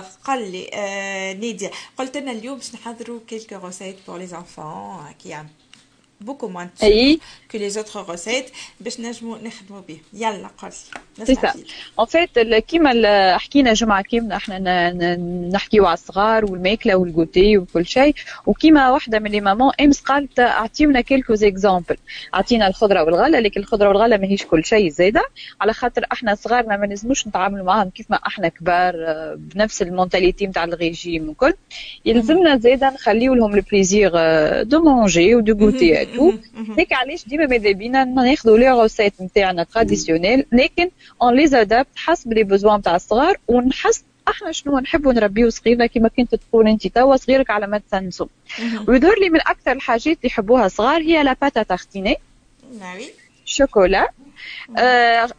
[0.00, 0.70] بالضبط قال لي
[1.40, 5.28] نيديا قلت لنا اليوم باش نحضروا quelques recettes pour les enfants qui
[6.26, 7.18] beaucoup moins de
[7.50, 8.52] que les autres recettes.
[8.80, 10.72] باش نجموا نخدموا به يلا قول.
[11.24, 11.54] سي سا
[12.00, 12.38] en fait
[12.68, 14.90] كيما حكينا جمعه كامله إحنا
[15.52, 18.14] نحكيو على الصغار والماكلة والجوتي وكل شيء.
[18.46, 21.96] وكيما واحدة من les mamans إمس قالت أعطيونا quelques exemples
[22.34, 25.22] أعطينا الخضرة والغله لكن الخضرة والغله ماهيش كل شيء زاده
[25.60, 28.94] على خاطر إحنا صغارنا ما نجموش نتعاملوا معاهم كيف ما إحنا كبار
[29.36, 31.54] بنفس ال mentalité نتاع الريجيم وكل.
[32.04, 34.12] يلزمنا زاده نخليو لهم ال plaisir
[34.62, 36.07] de manger و de goûter.
[36.16, 36.32] تو
[36.78, 40.90] هيك علاش ديما ماذا بينا ناخذوا les recettes نتاعنا traditionnelles لكن
[41.22, 46.08] on les adapte حسب les besoins تاع الصغار ونحس إحنا شنو نحبوا نربيو صغيرنا كما
[46.08, 48.26] كنت تقول انت توا صغيرك على ما تسنسوا
[48.88, 52.16] ويظهر لي من أكثر الحاجات اللي يحبوها صغار هي la pâte à tartiner
[52.80, 52.98] نعم
[53.44, 54.08] شوكولا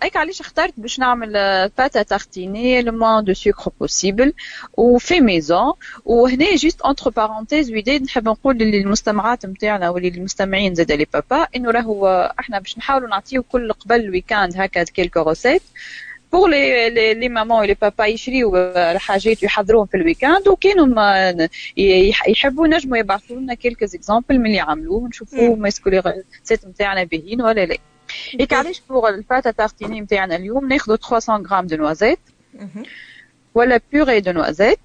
[0.03, 1.31] هيك علاش اخترت باش نعمل
[1.78, 4.33] pâte à tartiner le moins de sucre possible
[4.78, 5.73] و fait maison
[6.05, 12.08] وهنا juste entre parenthèses ويدي نحب نقول للمستمعات نتاعنا وللمستمعين زاد les papas إنه راهو
[12.39, 15.61] إحنا باش نحاولوا نعطيو كل قبل ال week-end هكا quelques recettes
[16.31, 21.47] pour les les les mamans و les papas يشريو الحاجات يحضروهم في ال week-end وكانوا
[22.27, 26.00] يحبوا نجموا يبعثوا لنا quelques exemples من اللي عملوه نشوفوا mais est-ce que les
[26.39, 27.77] recettes نتاعنا باهيين ولا لا.
[28.39, 32.19] هيك علاش pour ال pâte à tartiner نتاعنا اليوم ناخذ 300 grammes de noisettes
[33.55, 34.80] ولا purée de noisettes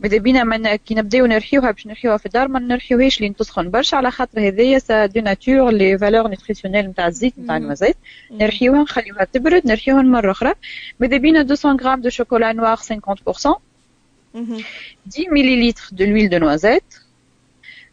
[0.00, 3.96] ماذا بينا من كي نبداو نرحيوها باش نرحيوها في الدار ما نرحيوهاش لين تسخن برشا
[3.96, 7.96] على خاطر هذيا ça dénature les valeurs nutritionnelles نتاع الزيت نتاع ال noisettes
[8.30, 10.52] نرحيوها نخليوها تبرد نرحيوها مرة أخرى
[11.00, 12.80] ماذا بينا 200 grammes de chocolat noir 50%
[13.28, 13.60] 10
[15.18, 16.84] millilitres de l'huile de noisette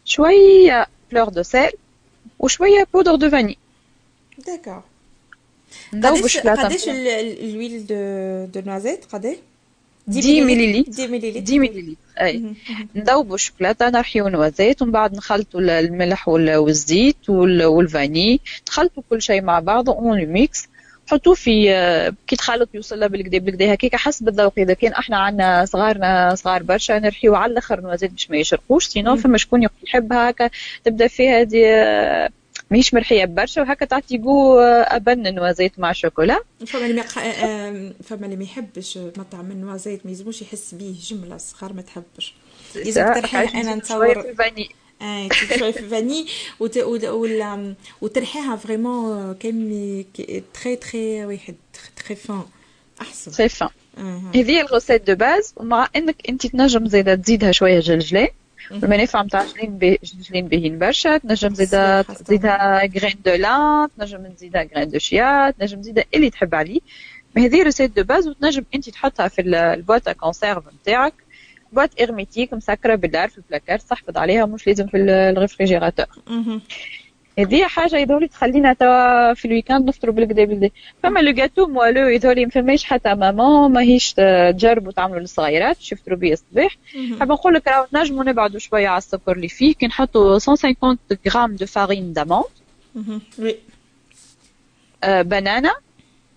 [0.04, 1.70] شوية fleur de sel
[2.38, 3.58] وشوية poudre de vanille
[4.46, 4.82] d'accord
[5.92, 9.36] قداش قداش ال huile de de noisette قداش
[10.08, 12.42] 10 مليلتر 10 مليلتر 10 مليلتر اي
[12.94, 19.60] نذوبوا الشوكولاته نرحيو noisettes ومن بعد نخلطوا الملح والزيت وال vanille نخلطوا كل شيء مع
[19.60, 20.68] بعض on mixe
[21.06, 21.72] حطوه في
[22.26, 26.62] كي تخلط يوصل لها بالكدا بالكدا هكاك حسب الذوق إذا كان إحنا عندنا صغارنا صغار
[26.62, 28.86] برشا نرحيو على الأخر noisettes باش ما يشرقوش.
[28.86, 30.50] sinon فما شكون يحب هكا
[30.84, 31.64] تبدأ فيها دي
[32.70, 37.02] ماهيش مرحية برشا وهكا تعطي جو أبن النوازيت مع الشوكولا فما اللي
[38.04, 42.34] فما اللي ما يحبش مطعم من النوازيت ما يلزموش يحس بيه جملة صغار ما تحبش.
[42.74, 44.20] لازم ترحيها أنا نتصور
[45.02, 45.28] اي
[45.72, 46.26] في فاني
[48.00, 50.04] وترحيها فريمون كان
[50.54, 51.54] تري تري واحد
[52.04, 52.42] تري فان
[53.00, 53.32] أحسن.
[53.32, 53.68] تري فان
[54.34, 58.28] هذه الغوسيت دو باز ومع إنك أنت تنجم زيادة تزيدها شوية جلجلة
[58.72, 59.98] المنافع نتاع جلجلان
[60.30, 65.80] جلجلان باهين برشا تنجم زيدا تزيدها graines de lin تنجم تزيدها graines de chia تنجم
[65.80, 66.80] تزيدها اللي تحب عليه
[67.36, 71.14] هذه recette de base وتنجم انت تحطها في ال boîte conserve نتاعك
[71.72, 76.06] boîte hermétique مسكره بالدار في البلاكار تحفظ عليها مش لازم في ال réfrigérateur
[77.38, 80.70] هذه حاجة يظهر تخلينا توا في ال week-end نفطروا بالكدا بالكدا
[81.02, 86.32] فما لو جاتو موالو يظهر ما فماش حتى ماما ماهيش تجربوا تعملوا للصغيرات شفتوا بيه
[86.32, 86.76] الصباح.
[87.20, 90.98] حاب نقول لك راهو نجموا نبعدوا شوية على السكر اللي فيه كي نحطوا 150
[91.28, 92.46] grammes de farine d'amande
[93.38, 93.56] وي
[95.04, 95.74] بنانا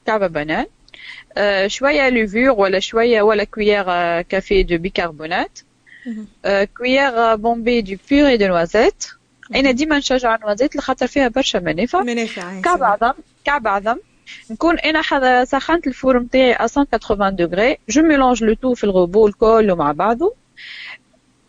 [0.05, 0.65] كعبة بنان.
[1.37, 3.83] آه شوية levure ولا شوية ولا cuillère
[4.21, 5.59] café de bicarbonate
[6.45, 9.05] آه cuillère bombée de purée de noisettes
[9.55, 12.01] أنا ديما نشجع ال noisettes لخاطر فيها برشا منافع.
[12.01, 13.13] منافع كعب عظم
[13.45, 13.97] كعب عظم
[14.51, 18.83] نكون أنا حدايا سخنت ال four نتاعي à 180 degrés je mélange le tout في
[18.83, 20.33] الغوبول كله مع بعضه.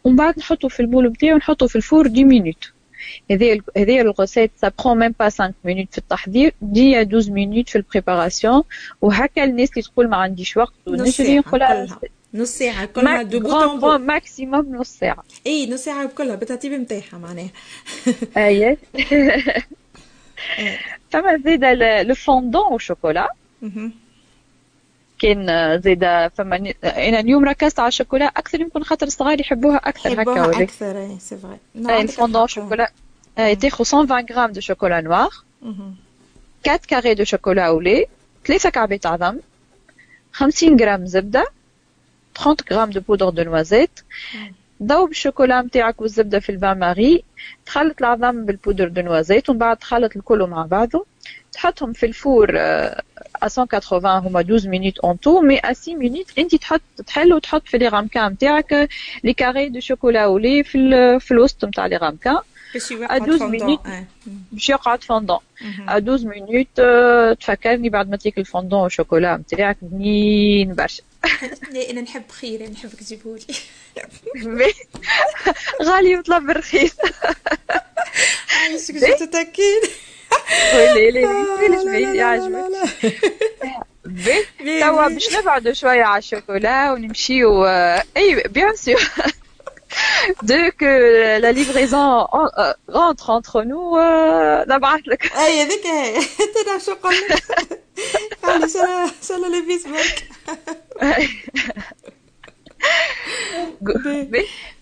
[0.04, 2.72] ومن بعد نحطه في ال bol نتاعي ونحطه في ال four 10 minutes
[3.30, 6.54] هذه هذه ال recette ça prend même pas 5 minutes في التحضير.
[6.62, 8.62] dix 12 minutes في ال préparation
[9.00, 11.86] وهكا الناس اللي تقول ما عنديش وقت ونجري نقولها.
[12.34, 17.50] نص ساعة كلها debout maximum نص ساعة إي نص ساعة بكلها بالترتيب نتاعها معناها.
[18.36, 18.76] أي.
[21.10, 23.32] فما زيدا le fondant au chocolat
[25.18, 30.20] كان زيدا فما أنا اليوم ركزت على الشوكولا أكثر يمكن خاطر الصغار يحبوها أكثر هكا
[30.20, 31.58] يحبوها أكثر et c'est vrai
[32.00, 32.92] ال fondant chocolat.
[33.36, 35.30] تاخذ 120 grammes de chocolat noir
[36.66, 38.06] 4 carrés de chocolat au lait
[38.46, 39.38] ثلاثة كعبات عظم.
[40.32, 41.46] 50 غرام زبدة.
[42.34, 44.00] 30 grammes de poudre de noisettes
[44.82, 47.24] ضوب الشوكولا نتاعك والزبده في ال bain-marie
[47.66, 51.06] تخلط العظام بال poudre de noisettes ومن بعد تخلط الكل مع بعضه
[51.52, 53.02] تحطهم في ال four à
[53.58, 57.78] 180 هما 12 minutes en tout mais à 6 minutes انت تحط تحل وتحط في
[57.78, 58.88] les ramequins نتاعك
[59.24, 60.78] les carrés de chocolat ولي في
[61.20, 62.38] في الوسط نتاع les ramequins
[63.08, 63.88] à 12 minutes.
[64.52, 65.38] باش يقعد fondant
[65.88, 66.80] à 12 minutes
[67.40, 71.02] تفكرني بعد ما تاكل ال fondant au chocolat نتاعك بنين برشا
[71.72, 73.44] لا أنا نحب خير نحبك تجيبهولي
[75.82, 76.96] غالي وطلب بالرخيص
[78.60, 79.80] عايشك جيت تاكين
[80.72, 82.88] لا لا بعيد يعجبك
[84.80, 87.64] توا باش نبعدوا شوية على الشوكولا ونمشيو
[88.16, 89.10] اي بيان سور
[90.42, 93.96] dès que la livraison euh, rentre entre nous
[94.68, 96.20] نبعث لك اي هذيك هي
[96.54, 97.42] ترى شو قلت
[98.42, 100.28] خلي سلا سلا لبيس برك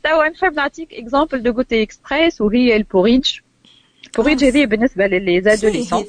[0.03, 3.39] توا نحب نعطيك exemple de goûter express وهي ال porridge
[4.07, 6.07] ال porridge هذه بالنسبة ل les adolescents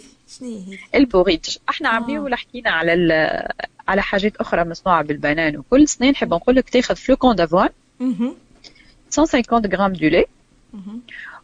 [0.96, 2.94] ال porridge إحنا عاملين حكينا على
[3.88, 7.70] على حاجات أخرى مصنوعه بالبنان وكل سنه نحب نقول لك تاخذ flocons d'avoine
[9.18, 10.26] 150 grammes de lait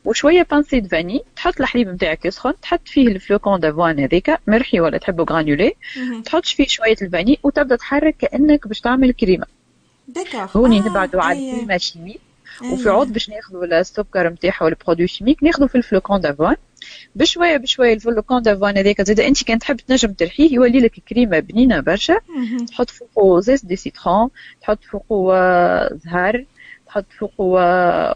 [0.06, 2.54] وشوية pincée de vanille تحط الحليب نتاعك يسخن.
[2.62, 4.32] تحط فيه ال flocons d'avoine هذيك.
[4.48, 5.74] مرحي ولا تحبه granulés
[6.26, 9.46] تحط فيه شوية ال vanille وتبدأ تحرك كأنك باش تعمل كريمة.
[10.08, 12.18] d'accord هوني نبعدوا على الكريمة chimique
[12.72, 16.56] وفي عوض باش ناخذوا السكر نتاعها وال produits chimiques ناخذوا في ال flocons d'avoine
[17.16, 21.40] بشوية بشوية ال flocons d'avoine هذاك زاد أنت كان تحب تنجم ترحيه يولي لك كريمة
[21.40, 22.18] بنينة برشا.
[22.68, 24.30] تحط فوقه zeste de citron.
[24.62, 25.34] تحط فوقه
[25.96, 26.46] زهر.
[26.88, 27.60] تحط فوقه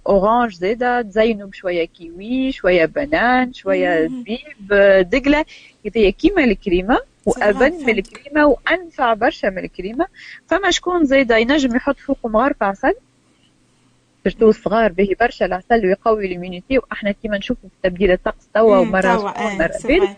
[0.07, 4.68] orange زاده تزينه بشويه كيوي شوية بنان شوية زبيب
[5.09, 5.45] دقله
[5.85, 10.06] هذه كيما الكريمة وأبن من الكريمة وأنفع برشا من الكريمة.
[10.47, 12.94] فما شكون زاده ينجم يحط فوقه مغرفه عسل.
[14.24, 18.77] surtout صغار باهي برشا العسل ويقوي ال immunité وأحنا كيما نشوفوا في تبديل الطقس توا
[18.77, 20.15] ومره ومره بارد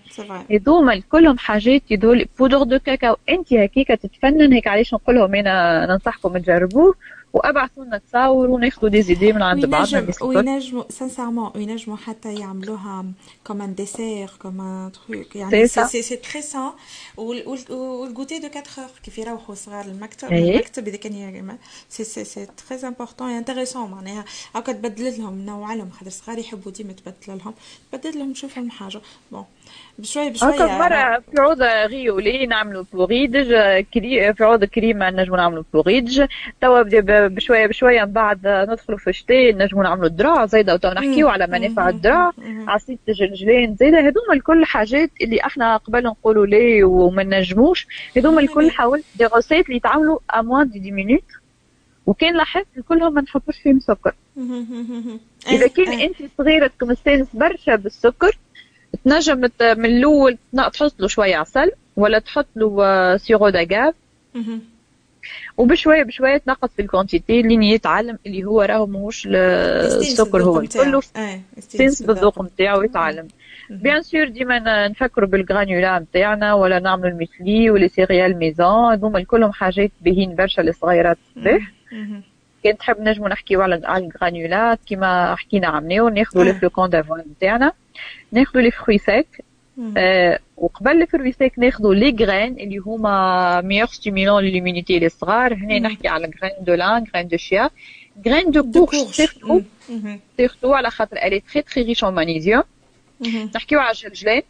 [0.52, 3.16] هذوما كلهم حاجات يدول poudre de cacao.
[3.30, 6.96] انت هكيك تتفنن هيك علاش نقول لهم أنا ننصحكم تجربوه.
[7.34, 13.06] وأبعثوا لنا تصاور وناخذوا des idées من عند بعضنا وينجموا sincèrement وينجموا حتى يعملوها
[13.48, 16.72] comme un dessert comme un truc يعني c'est c'est très sain
[17.18, 21.58] و ال goûter de 4 heures كيف يروحوا صغار المكتب المكتب إذا كان
[21.90, 24.26] c'est c'est c'est très important intéressant معناها
[24.56, 25.90] هكا تبدل لهم نوع لهم.
[25.90, 27.54] خاطر صغار يحبوا ديما تبدل لهم.
[27.92, 29.02] تبدل لهم شوف لهم حاجة
[29.32, 29.46] bon
[30.00, 33.48] بشوي بشوي هكا مرة في عوض غيولي نعملوا porridge
[34.34, 36.26] في عوض كريمة نجموا نعملوا بوريدج
[36.62, 36.82] توا
[37.28, 41.90] بشوية بشوية من بعد ندخلوا في الشتاء نجموا نعملوا الدراع زايدة وتو نحكيو على منافع
[41.90, 42.32] الدراع
[42.68, 47.88] عصيد الجلجلان زايدة هذوما الكل حاجات اللي إحنا قبل نقولوا ليه وما نجموش
[48.18, 51.24] هذوما الكل حاولت des recettes اللي يتعملوا à moins de, dix minutes
[52.06, 54.16] وكان لاحظت كلهم ما نحطوش فيهم سكر.
[55.50, 58.38] إذا كان أنت صغيرة مستانس برشا بالسكر
[59.06, 60.38] تنجم من الأول
[60.74, 63.94] تحط له شوية عسل ولا تحط له sirop d'agave
[65.58, 70.62] وبشويه بشوية تنقص في ال quantité اللي يتعلم اللي هو راهو ماهوش السكر هو.
[70.84, 71.02] كله
[71.60, 73.28] يستانس بالذوق نتاعو يتعلم.
[73.70, 79.24] bien sûr ديما نفكروا بال granola نتاعنا ولا نعملوا ال muesli ولا céréales maison هذوما
[79.24, 81.72] كلهم حاجات باهين برشا للصغيرات الصباح
[82.64, 86.90] كان تحب نجمو نحكيو على على ال granola ات كيما حكينا عملناو ناخذوا les flocons
[86.90, 87.72] d'avoine نتاعنا
[88.32, 89.28] ناخذوا les fruits secs
[89.98, 95.54] آه وقبل ال fruits secs ناخذوا les graines اللي هما meilleurs stimulants ل l'immunité للصغار
[95.54, 97.70] هنا نحكي على graines de لأن graines de chia
[98.28, 99.62] graines de courge surtout
[100.38, 102.64] surtout على خاطر elle est très très riche en magnésium
[103.56, 104.42] نحكيو على الجلجلان.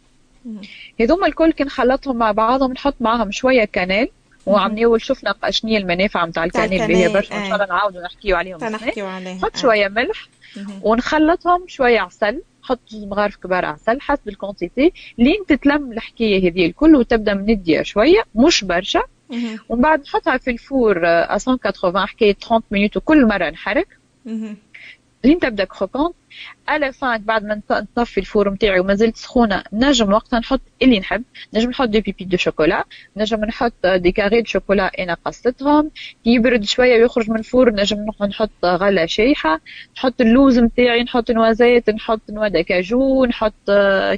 [0.99, 4.07] هذوما الكل كي نخلطهم مع بعضهم نحط معاهم شوية cannelle
[4.45, 8.35] وعم شفنا شنو المنافع نتاع ال cannelle اللي هي برشا إن شاء الله نعاودوا نحكيو
[8.35, 8.59] عليهم.
[8.63, 10.27] نحكيو عليهم نحط شوية ملح
[10.81, 16.95] ونخلطهم شوية عسل حط مغارف كبار عسل حسب ال quantité لين تتلم الحكاية هذه الكل
[16.95, 19.01] وتبدأ منديه شوية مش برشا.
[19.69, 23.87] ومن بعد نحطها في ال four 180 حكاية 30 minutes وكل مرة نحرك.
[25.23, 26.15] لين تبدأ croquante
[26.67, 30.61] à la fin بعد ما نطفي ال four نتاعي وما زلت سخونة نجم وقتها نحط
[30.81, 31.23] اللي نحب.
[31.53, 32.83] نجم نحط des pépites de chocolat
[33.17, 35.91] نجم نحط des carrés de chocolat أنا قصتهم
[36.25, 39.61] يبرد شوية ويخرج من ال four نجم نحط غله شايحه
[39.97, 43.71] نحط اللوز نتاعي نحط noisettes نحط noix cajou نحط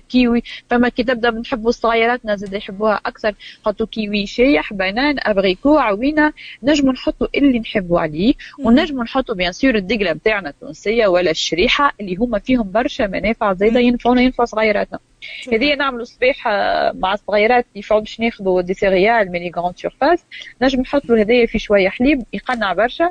[0.10, 0.44] كيوي.
[0.70, 6.34] فما كي تبدأ نحبوا صغيراتنا زاد يحبوها أكثر نحطوا كيوي شايح بنان abricot عوينة.
[6.64, 8.34] نجموا نحطوا اللي نحبوا عليه.
[8.60, 13.80] ونجموا نحطوا bien sûr الدقلة نتاعنا التونسية ولا الشريحة اللي هما فيهم برشا منافع زايده
[13.80, 15.00] ينفعونا ينفعوا صغيراتنا
[15.54, 16.48] هذه نعملوا صباح
[16.96, 20.26] مع الصغيرات في عوض باش ناخذوا des céréales من les grandes surfaces
[20.62, 23.10] نجم نحطوا هذايا في شوية حليب يقنع برشا.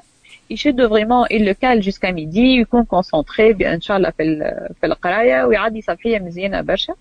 [0.51, 4.25] يشدوا vraiment le cale jusqu'à midi يكون concentré ان شاء الله في
[4.81, 6.95] في القرايه ويعدي صباحيه مزيانه برشا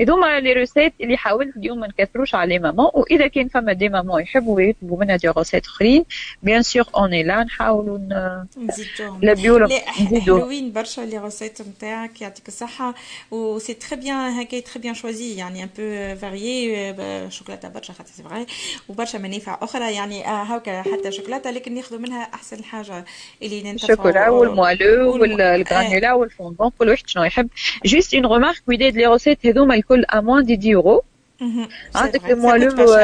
[0.00, 4.20] هذوما les recettes اللي حاولت اليوم ما نكثروش على ماما واذا كان فما des mamans
[4.20, 6.04] يحبوا يطلبوا منها des recettes اخرين
[6.42, 7.98] bien sûr on est là نحاولوا
[8.58, 12.94] نزيدوهم نبيو حلوين برشا les recettes نتاعك يعطيك الصحه
[13.30, 18.10] و c'est très bien هكا très bien choisi يعني un peu varié شوكولاته برشا خاطر
[18.10, 18.46] c'est
[18.88, 23.04] وبرشا منافع أخرى يعني هاكا حتى شوكولاته لكن ناخذوا منها احسن حاجة
[23.42, 27.48] اللي ننتفعوا ال chocolat و ال moelleux والغرانولا والفوندون كل واحد شنو يحب.
[27.84, 31.02] juste une remarque ويداد les recettes هذوما الكل à moins de 10 يورو
[31.94, 33.02] عندك ال moelleux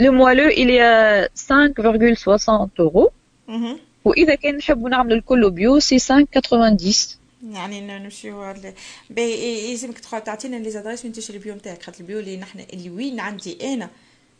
[0.00, 3.10] le moelleux il est à 5,60 euros.
[4.04, 7.16] واذا كان نحبوا نعملوا الكل bio c'est 5,90
[7.52, 8.54] يعني نمشيو
[9.18, 12.90] يلزمك تعطينا les adresses وين تشري ال bio نتاعك خاطر ال bio اللي نحن اللي
[12.90, 13.90] وين عندي أنا.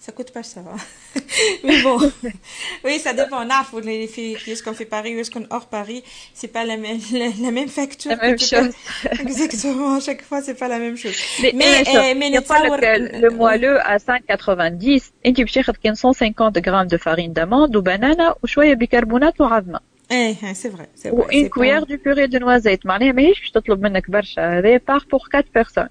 [0.05, 0.59] Ça coûte pas ça.
[0.59, 1.21] Hein.
[1.65, 1.97] Mais bon.
[2.85, 3.47] Oui, ça dépend.
[3.49, 6.03] Ah, faut les filles, est-ce qu'on fait Paris ou est-ce qu'on hors Paris?
[6.35, 8.11] C'est pas la même, la, la même facture.
[8.11, 8.75] La même chose.
[9.05, 9.11] Pas...
[9.21, 9.95] Exactement.
[9.95, 11.15] À chaque fois, c'est pas la même chose.
[11.41, 16.55] Mais, mais, eh, eh, mais, mais le, le moelleux à 5,90, et tu peux 150
[16.55, 19.83] grammes de farine d'amande ou banane ou choix bicarbonate ou ravement.
[20.11, 21.11] Eh, eh, c'est vrai, vrai.
[21.13, 21.87] Ou une cuillère pas...
[21.87, 22.85] du purée de noisettes.
[22.85, 24.61] Mais je te demande barcha.
[24.61, 25.91] Répare pour quatre personnes.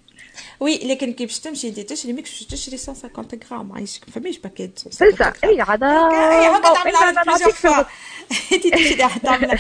[0.61, 4.79] oui لكن كي باش تمشي انت تشري mix باش تشري 150 غرام عايش فماش paquet
[4.79, 7.83] c'est ça اي عاد اي عاد تعمل plusieurs fois
[8.53, 9.59] انت تمشي تعمل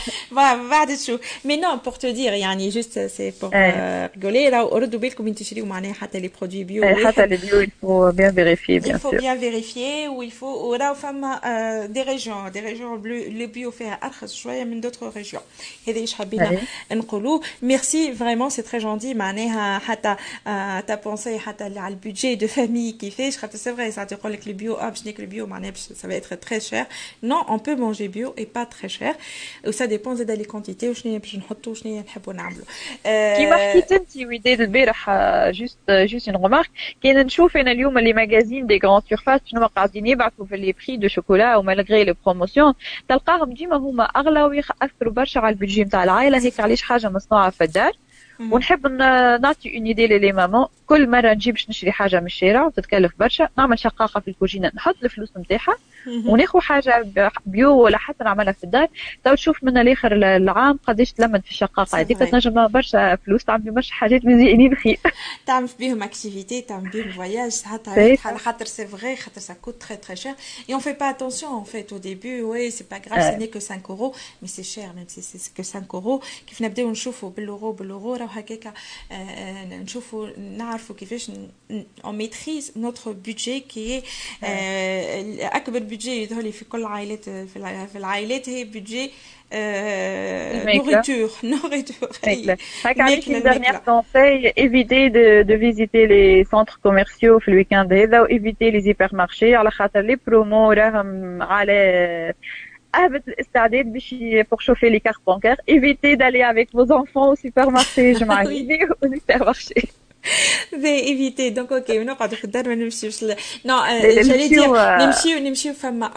[0.69, 5.23] بعد تشوف mais nous pour tout dire يعني juste c'est pour rigoler راهو ردوا بالكم
[5.23, 8.99] وين تشريو معناها حتى les produits bio حتى les bio il faut bien vérifier bien
[8.99, 13.45] sûr il faut bien vérifier و il faut وراهو فما des régions des régions les
[13.45, 15.43] bio فيها ارخص شوية من d'autres régions
[15.87, 20.15] هذا إيش حبينا نقولوا merci vraiment c'est très gentil معناها حتى
[20.91, 24.47] t'as pensé حتى على ال budget de famille كيفاش خاطر c'est vrai ساعات يقول لك
[24.47, 26.85] ال bio آه باش ناكل bio معناها باش سا va être très cher
[27.23, 29.15] non on peut manger bio et pas très cher
[29.67, 32.65] و ça dépend زاد les quantités وشنو باش نحطوا وشنو نحبوا نعملوا
[33.37, 35.09] كيما حكيت انت وداد البارح
[35.49, 36.69] juste juste une remarque
[37.03, 40.97] كاين نشوف أنا اليوم les magasins des grandes surfaces شنو قاعدين يبعثوا في les prix
[40.97, 42.73] de chocolat و malgré les promotions
[43.09, 47.49] تلقاهم ديما هما اغلى ويأثروا برشا على ال budget نتاع العائله هيك علاش حاجة مصنوعه
[47.49, 47.91] في الدار
[48.51, 48.87] ونحب
[49.41, 53.47] نعطي une idée les mamans كل مرة نجيب باش نشري حاجة من الشارع وتتكلف برشا
[53.57, 55.75] نعمل شقاقة في الكوجينة نحط الفلوس نتاعها
[56.07, 58.87] وناخذ حاجة bio ولا حتى نعملها في الدار.
[59.23, 61.99] تو تشوف من الآخر العام قداش تلمت في الشقاقة.
[61.99, 64.99] هذيك تنجم برشا فلوس تعمل برشا حاجات مزيانين خير
[65.47, 70.15] تعمل بيهم activité تعمل بيهم voyage حتى خاطر c'est vrai خاطر ça coûte très très
[70.15, 70.33] cher
[70.69, 73.47] et on fait pas attention en fait au début oui c'est pas grave ce n'est
[73.47, 77.29] que 5 euros mais c'est cher même si c'est que 5 اورو كيف نبداو نشوفوا
[77.29, 78.73] بال euro بال euro راهو هكاك
[79.71, 81.31] نشوفوا نعرفوا كيفاش
[82.05, 84.03] on maîtrise notre budget كي
[85.39, 89.10] اكبر بودجي يظهر لي في كل العائلات في العائلات هي بودجي
[89.52, 92.08] nourriture, nourriture.
[92.84, 98.70] Avec une dernière conseil, évitez de, de visiter les centres commerciaux في الويكاند هذا éviter
[98.70, 102.34] les hypermarchés على خاطر les promos راهم على
[102.94, 104.14] اهبط الاستعداد باش
[104.50, 109.14] pour chauffer les cartes bancaires évitez d'aller avec vos enfants au supermarché je m'arrive au
[109.14, 109.88] supermarché
[110.75, 113.23] زي évitez donc OK ونقعدوا في الدار ما نمشيوش
[113.65, 114.67] non j'allais dire
[115.05, 116.11] نمشيو نمشيو فما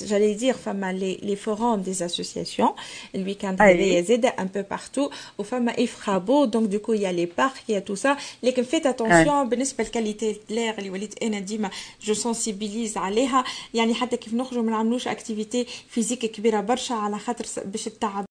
[0.00, 2.70] j'allais dire فما les les forums des associations
[3.14, 7.78] ال week-end هذايا زاد un peu partout وفما افرابو دونك دوكو يا لي بارك يا
[7.78, 11.70] تو سا لكن faites attention بالنسبة ل qualité de l'air اللي وليت أنا ديما
[12.04, 13.44] je sensibilise عليها
[13.74, 18.24] يعني حتى كيف نخرجوا ما نعملوش activité physique كبيره برشا على خاطر باش التعب